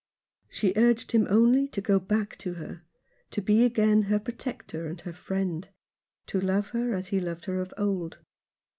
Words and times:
She 0.49 0.73
urged 0.75 1.11
him 1.11 1.27
only 1.29 1.67
to 1.67 1.79
go 1.79 1.99
back 1.99 2.35
to 2.39 2.53
her; 2.55 2.81
to 3.29 3.39
be 3.39 3.63
again 3.63 4.01
her 4.09 4.17
protector 4.17 4.87
and 4.87 4.99
her 5.01 5.13
friend; 5.13 5.69
to 6.25 6.41
love 6.41 6.69
her 6.69 6.95
as 6.95 7.09
he 7.09 7.19
loved 7.19 7.45
her 7.45 7.61
of 7.61 7.71
old. 7.77 8.17